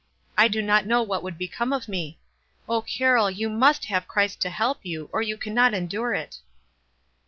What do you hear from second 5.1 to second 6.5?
or you can not endure it."